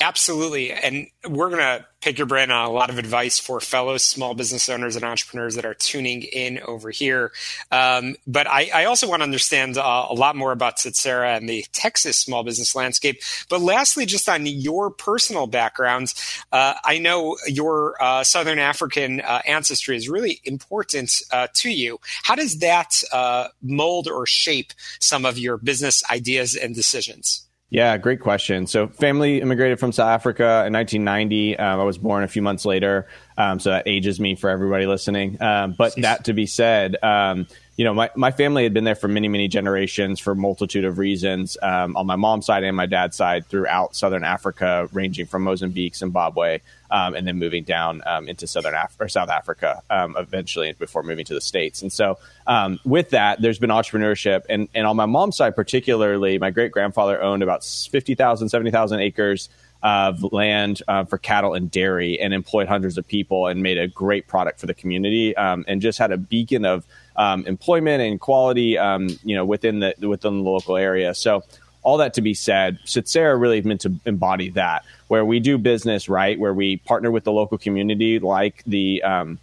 [0.00, 0.72] Absolutely.
[0.72, 4.34] And we're going to pick your brain on a lot of advice for fellow small
[4.34, 7.32] business owners and entrepreneurs that are tuning in over here.
[7.72, 11.48] Um, but I, I, also want to understand uh, a lot more about Tsetserra and
[11.48, 13.20] the Texas small business landscape.
[13.48, 16.12] But lastly, just on your personal background,
[16.52, 21.98] uh, I know your uh, Southern African uh, ancestry is really important uh, to you.
[22.22, 27.45] How does that uh, mold or shape some of your business ideas and decisions?
[27.76, 28.66] Yeah, great question.
[28.66, 31.58] So, family immigrated from South Africa in 1990.
[31.58, 34.86] Um, I was born a few months later, um, so that ages me for everybody
[34.86, 35.36] listening.
[35.42, 38.94] Um, but that to be said, um, you know, my, my family had been there
[38.94, 42.74] for many, many generations for a multitude of reasons um, on my mom's side and
[42.74, 46.60] my dad's side throughout Southern Africa, ranging from Mozambique, Zimbabwe,
[46.90, 51.02] um, and then moving down um, into Southern Af- or South Africa um, eventually before
[51.02, 51.82] moving to the States.
[51.82, 54.44] And so um, with that, there's been entrepreneurship.
[54.48, 59.50] And, and on my mom's side, particularly, my great grandfather owned about 50,000, 70,000 acres
[59.82, 63.86] of land uh, for cattle and dairy and employed hundreds of people and made a
[63.86, 68.20] great product for the community um, and just had a beacon of um, employment and
[68.20, 71.14] quality, um, you know, within the within the local area.
[71.14, 71.42] So
[71.82, 76.08] all that to be said, Tsetserra really meant to embody that, where we do business
[76.08, 79.38] right, where we partner with the local community, like the um,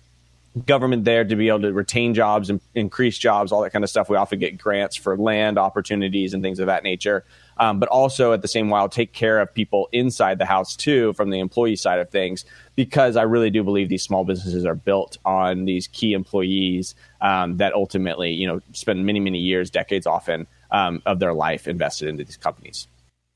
[0.66, 3.90] government there to be able to retain jobs and increase jobs, all that kind of
[3.90, 4.10] stuff.
[4.10, 7.26] We often get grants for land opportunities and things of that nature
[7.58, 11.14] um, but also at the same while take care of people inside the house too
[11.14, 14.76] from the employee side of things because I really do believe these small businesses are
[14.76, 20.08] built on these key employees um, that ultimately you know spend many many years, decades
[20.08, 22.88] often um, of their life invested into these companies.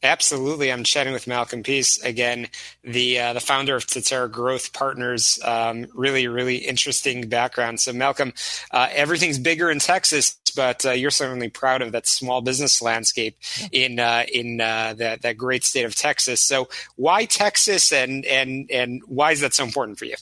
[0.03, 2.49] Absolutely, I'm chatting with Malcolm Peace again,
[2.83, 5.39] the uh, the founder of Tsetserra Growth Partners.
[5.43, 7.79] Um, really, really interesting background.
[7.79, 8.33] So, Malcolm,
[8.69, 13.37] uh, everything's bigger in Texas, but uh, you're certainly proud of that small business landscape
[13.71, 16.41] in uh, in uh, that that great state of Texas.
[16.41, 20.15] So, why Texas, and and and why is that so important for you?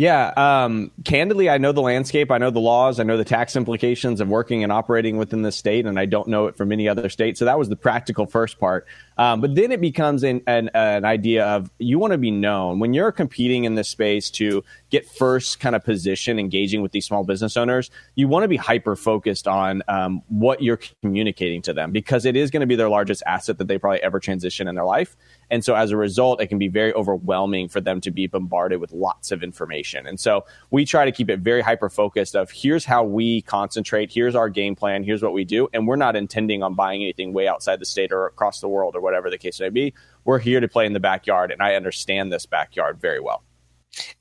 [0.00, 2.30] Yeah, um, candidly, I know the landscape.
[2.30, 2.98] I know the laws.
[2.98, 6.26] I know the tax implications of working and operating within the state, and I don't
[6.26, 7.36] know it from any other state.
[7.36, 8.86] So that was the practical first part.
[9.18, 12.78] Um, but then it becomes an, an, an idea of you want to be known
[12.78, 17.06] when you're competing in this space to get first kind of position engaging with these
[17.06, 17.90] small business owners.
[18.14, 22.36] You want to be hyper focused on um, what you're communicating to them because it
[22.36, 25.16] is going to be their largest asset that they probably ever transition in their life.
[25.50, 28.80] And so as a result, it can be very overwhelming for them to be bombarded
[28.80, 30.06] with lots of information.
[30.06, 34.12] And so we try to keep it very hyper focused of here's how we concentrate,
[34.12, 35.68] here's our game plan, here's what we do.
[35.72, 38.96] And we're not intending on buying anything way outside the state or across the world
[38.96, 39.94] or whatever the case may be.
[40.24, 43.42] We're here to play in the backyard, and I understand this backyard very well.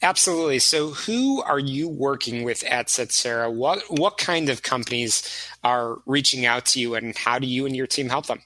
[0.01, 0.59] Absolutely.
[0.59, 3.53] So, who are you working with at Tsetserra?
[3.53, 5.23] What what kind of companies
[5.63, 8.41] are reaching out to you, and how do you and your team help them?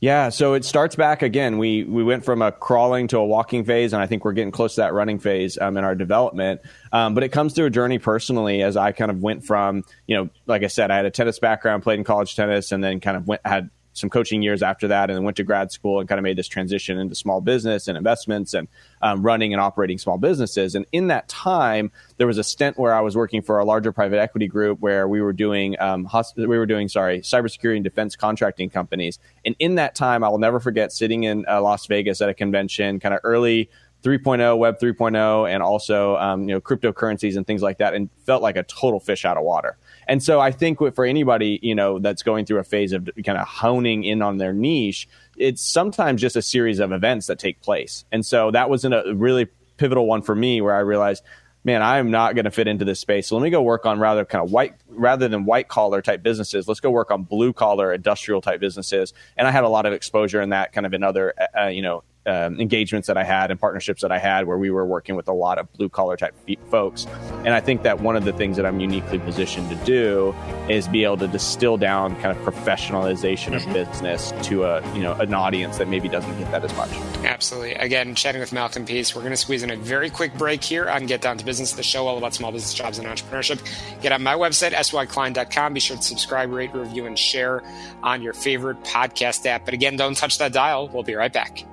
[0.00, 1.58] Yeah, so it starts back again.
[1.58, 4.52] We we went from a crawling to a walking phase, and I think we're getting
[4.52, 6.60] close to that running phase um, in our development.
[6.92, 10.16] Um, but it comes through a journey personally, as I kind of went from, you
[10.16, 13.00] know, like I said, I had a tennis background, played in college tennis, and then
[13.00, 16.00] kind of went had some coaching years after that and then went to grad school
[16.00, 18.68] and kind of made this transition into small business and investments and
[19.02, 20.74] um, running and operating small businesses.
[20.74, 23.92] And in that time, there was a stint where I was working for a larger
[23.92, 28.16] private equity group where we were doing um, we were doing sorry cybersecurity and defense
[28.16, 29.18] contracting companies.
[29.44, 32.34] And in that time, I will never forget sitting in uh, Las Vegas at a
[32.34, 33.68] convention, kind of early
[34.02, 38.42] 3.0, Web 3.0, and also um, you know cryptocurrencies and things like that, and felt
[38.42, 39.76] like a total fish out of water.
[40.08, 43.38] And so I think for anybody, you know, that's going through a phase of kind
[43.38, 47.60] of honing in on their niche, it's sometimes just a series of events that take
[47.60, 48.04] place.
[48.12, 51.22] And so that was a really pivotal one for me where I realized,
[51.64, 53.28] man, I'm not going to fit into this space.
[53.28, 56.22] So let me go work on rather kind of white, rather than white collar type
[56.22, 56.66] businesses.
[56.66, 59.14] Let's go work on blue collar industrial type businesses.
[59.36, 61.82] And I had a lot of exposure in that kind of in other, uh, you
[61.82, 65.16] know, um, engagements that I had and partnerships that I had where we were working
[65.16, 66.34] with a lot of blue collar type
[66.70, 67.06] folks.
[67.44, 70.34] And I think that one of the things that I'm uniquely positioned to do
[70.68, 73.68] is be able to distill down kind of professionalization mm-hmm.
[73.68, 76.90] of business to a you know an audience that maybe doesn't get that as much.
[77.24, 77.74] Absolutely.
[77.74, 79.14] Again, chatting with Malcolm Peace.
[79.14, 81.72] We're going to squeeze in a very quick break here on Get Down to Business,
[81.72, 83.60] the show all about small business jobs and entrepreneurship.
[84.00, 85.74] Get on my website, syklein.com.
[85.74, 87.62] Be sure to subscribe, rate, review, and share
[88.02, 89.64] on your favorite podcast app.
[89.64, 90.88] But again, don't touch that dial.
[90.88, 91.64] We'll be right back.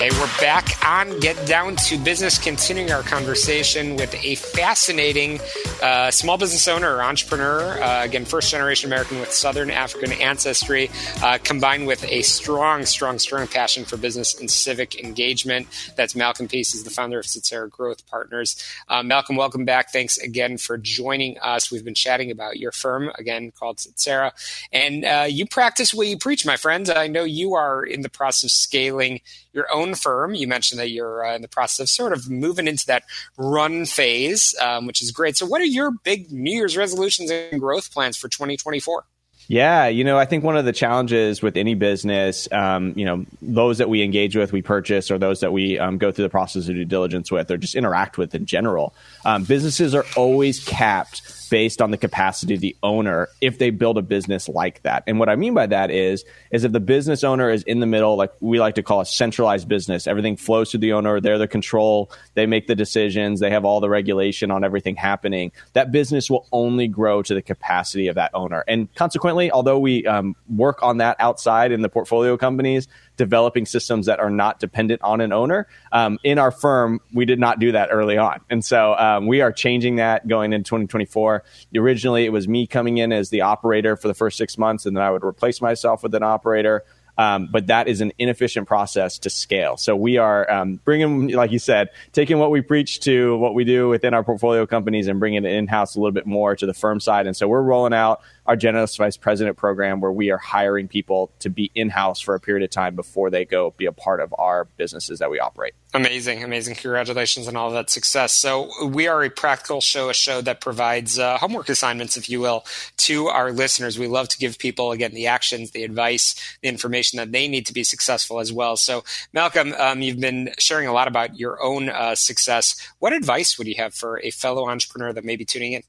[0.00, 5.40] Okay, we're back on Get Down to Business, continuing our conversation with a fascinating
[5.82, 7.78] uh, small business owner or entrepreneur.
[7.82, 10.90] Uh, again, first generation American with Southern African ancestry,
[11.22, 15.66] uh, combined with a strong, strong, strong passion for business and civic engagement.
[15.96, 18.56] That's Malcolm Peace, is the founder of Tsetserra Growth Partners.
[18.88, 19.92] Uh, Malcolm, welcome back.
[19.92, 21.70] Thanks again for joining us.
[21.70, 24.32] We've been chatting about your firm, again, called Tsetserra.
[24.72, 26.88] And uh, you practice what you preach, my friend.
[26.88, 29.20] I know you are in the process of scaling
[29.52, 30.34] your own firm.
[30.34, 33.04] You mentioned that you're uh, in the process of sort of moving into that
[33.36, 35.36] run phase, um, which is great.
[35.36, 39.04] So, what are your big New Year's resolutions and growth plans for 2024?
[39.48, 43.26] Yeah, you know, I think one of the challenges with any business, um, you know,
[43.42, 46.30] those that we engage with, we purchase, or those that we um, go through the
[46.30, 48.94] process of due diligence with, or just interact with in general,
[49.24, 53.98] um, businesses are always capped based on the capacity of the owner if they build
[53.98, 55.02] a business like that.
[55.06, 57.86] And what I mean by that is, is if the business owner is in the
[57.86, 61.38] middle, like we like to call a centralized business, everything flows to the owner, they're
[61.38, 65.52] the control, they make the decisions, they have all the regulation on everything happening.
[65.74, 68.64] That business will only grow to the capacity of that owner.
[68.66, 72.86] And consequently, although we um, work on that outside in the portfolio companies,
[73.20, 75.66] developing systems that are not dependent on an owner.
[75.92, 78.40] Um, in our firm, we did not do that early on.
[78.48, 81.44] And so um, we are changing that going into 2024.
[81.76, 84.96] Originally, it was me coming in as the operator for the first six months, and
[84.96, 86.82] then I would replace myself with an operator.
[87.18, 89.76] Um, but that is an inefficient process to scale.
[89.76, 93.64] So we are um, bringing, like you said, taking what we preach to what we
[93.64, 96.64] do within our portfolio companies and bringing it in house a little bit more to
[96.64, 97.26] the firm side.
[97.26, 101.30] And so we're rolling out our generous vice president program where we are hiring people
[101.40, 104.20] to be in house for a period of time before they go be a part
[104.20, 105.74] of our businesses that we operate.
[105.92, 106.76] Amazing, amazing.
[106.76, 108.32] Congratulations on all that success.
[108.32, 112.38] So, we are a practical show, a show that provides uh, homework assignments, if you
[112.38, 112.64] will,
[112.98, 113.98] to our listeners.
[113.98, 117.66] We love to give people, again, the actions, the advice, the information that they need
[117.66, 118.76] to be successful as well.
[118.76, 122.76] So, Malcolm, um, you've been sharing a lot about your own uh, success.
[123.00, 125.82] What advice would you have for a fellow entrepreneur that may be tuning in?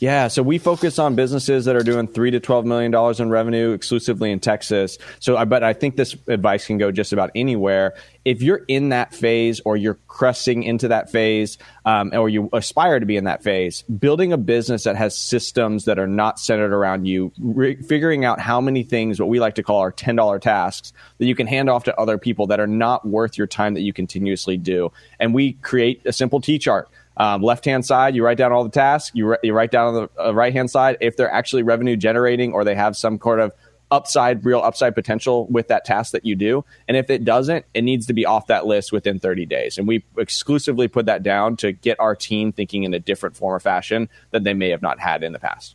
[0.00, 3.28] Yeah, so we focus on businesses that are doing three to twelve million dollars in
[3.28, 4.96] revenue exclusively in Texas.
[5.18, 7.94] So I but I think this advice can go just about anywhere.
[8.24, 12.98] If you're in that phase or you're cresting into that phase, um, or you aspire
[12.98, 16.72] to be in that phase, building a business that has systems that are not centered
[16.72, 20.16] around you, re- figuring out how many things, what we like to call our ten
[20.16, 23.46] dollar tasks, that you can hand off to other people that are not worth your
[23.46, 27.84] time that you continuously do, and we create a simple T chart um, left hand
[27.84, 29.10] side, you write down all the tasks.
[29.14, 32.52] You, you write down on the uh, right hand side if they're actually revenue generating
[32.52, 33.52] or they have some sort of
[33.90, 36.64] upside, real upside potential with that task that you do.
[36.86, 39.78] And if it doesn't, it needs to be off that list within 30 days.
[39.78, 43.56] And we exclusively put that down to get our team thinking in a different form
[43.56, 45.74] or fashion that they may have not had in the past.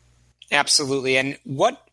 [0.52, 1.18] Absolutely.
[1.18, 1.85] And what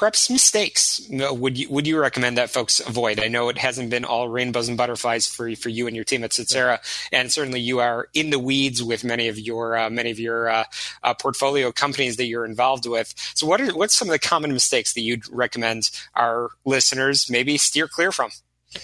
[0.00, 3.20] perhaps mistakes would you would you recommend that folks avoid?
[3.20, 6.24] I know it hasn't been all rainbows and butterflies for for you and your team
[6.24, 6.78] at Tsetserra,
[7.12, 10.48] and certainly you are in the weeds with many of your uh, many of your
[10.48, 10.64] uh,
[11.02, 13.12] uh, portfolio companies that you're involved with.
[13.34, 17.58] So, what are what's some of the common mistakes that you'd recommend our listeners maybe
[17.58, 18.30] steer clear from?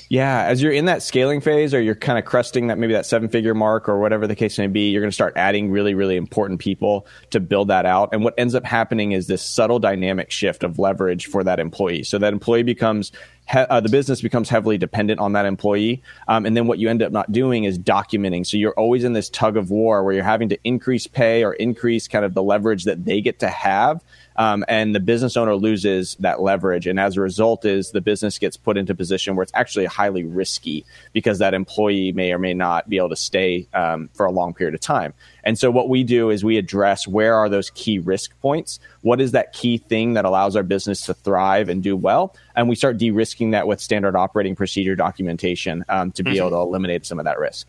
[0.08, 3.06] Yeah, as you're in that scaling phase or you're kind of cresting that maybe that
[3.06, 5.94] seven figure mark or whatever the case may be, you're going to start adding really,
[5.94, 8.08] really important people to build that out.
[8.12, 12.02] And what ends up happening is this subtle dynamic shift of leverage for that employee.
[12.02, 13.12] So that employee becomes
[13.48, 16.02] he- uh, the business becomes heavily dependent on that employee.
[16.26, 18.44] Um, and then what you end up not doing is documenting.
[18.44, 21.52] So you're always in this tug of war where you're having to increase pay or
[21.52, 24.02] increase kind of the leverage that they get to have
[24.36, 26.86] um, and the business owner loses that leverage.
[26.86, 29.86] And as a result, is the business gets put into a position where it's actually
[29.86, 34.26] highly risky because that employee may or may not be able to stay um, for
[34.26, 35.14] a long period of time.
[35.44, 38.80] And so what we do is we address where are those key risk points?
[39.02, 42.34] What is that key thing that allows our business to thrive and do well?
[42.54, 46.38] And we start de-risking that with standard operating procedure documentation um, to be mm-hmm.
[46.38, 47.68] able to eliminate some of that risk.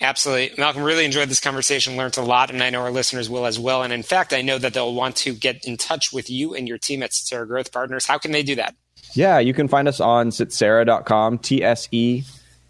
[0.00, 0.54] Absolutely.
[0.58, 3.58] Malcolm, really enjoyed this conversation, learned a lot, and I know our listeners will as
[3.58, 3.82] well.
[3.82, 6.68] And in fact, I know that they'll want to get in touch with you and
[6.68, 8.06] your team at Tsetserra Growth Partners.
[8.06, 8.76] How can they do that?
[9.14, 12.22] Yeah, you can find us on tsetserra.com, T S E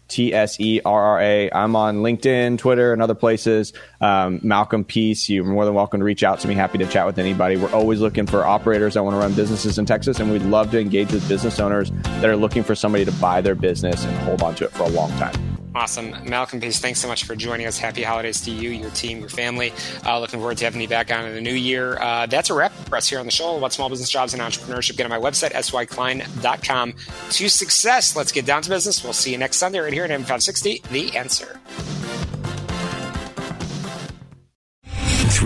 [0.09, 1.51] T S E R R A.
[1.51, 3.73] I'm on LinkedIn, Twitter, and other places.
[4.01, 6.55] Um, Malcolm Peace, you're more than welcome to reach out to me.
[6.55, 7.55] Happy to chat with anybody.
[7.57, 10.71] We're always looking for operators that want to run businesses in Texas, and we'd love
[10.71, 14.17] to engage with business owners that are looking for somebody to buy their business and
[14.19, 15.33] hold on to it for a long time.
[15.79, 16.13] Awesome.
[16.25, 17.77] Malcolm Peace, thanks so much for joining us.
[17.77, 19.71] Happy holidays to you, your team, your family.
[20.05, 21.97] Uh, looking forward to having you back on in the new year.
[21.97, 24.41] Uh, that's a wrap for us here on the show about small business jobs and
[24.41, 24.97] entrepreneurship.
[24.97, 26.93] Get on my website, syklein.com
[27.29, 28.13] to success.
[28.13, 29.01] Let's get down to business.
[29.05, 31.61] We'll see you next Sunday right here at M560, The Answer.